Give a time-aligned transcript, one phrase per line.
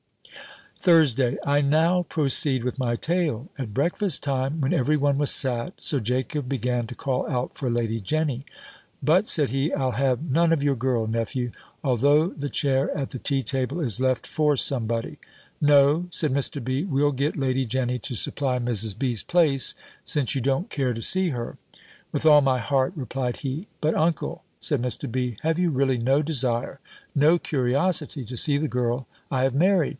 [0.79, 1.37] THURSDAY.
[1.45, 3.49] I now proceed with my tale.
[3.55, 7.69] At breakfast time, when every one was sat, Sir Jacob began to call out for
[7.69, 8.43] Lady Jenny.
[9.03, 11.51] "But," said he, "I'll have none of your girl, nephew:
[11.83, 15.19] although the chair at the tea table is left for somebody."
[15.61, 16.63] "No," said Mr.
[16.63, 18.97] B., "we'll get Lady Jenny to supply Mrs.
[18.97, 21.59] B.'s place, since you don't care to see her."
[22.11, 23.67] "With all my heart," replied he.
[23.81, 25.09] "But, uncle," said Mr.
[25.09, 26.79] B., "have you really no desire,
[27.13, 29.89] no curiosity to see the girl I have married?"